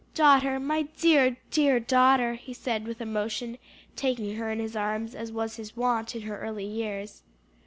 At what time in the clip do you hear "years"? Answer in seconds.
6.65-7.21